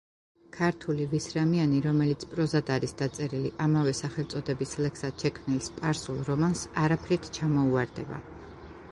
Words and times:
ქართული 0.53 1.03
„ვისრამიანი“, 1.09 1.81
რომელიც 1.87 2.23
პროზად 2.31 2.71
არის 2.75 2.95
დაწერილი, 3.01 3.51
ამავე 3.65 3.93
სახელწოდების 3.99 4.73
ლექსად 4.85 5.25
შექმნილ 5.25 5.59
სპარსულ 5.67 6.23
რომანს 6.31 6.63
არაფრით 6.85 7.29
ჩამოუვარდება. 7.37 8.19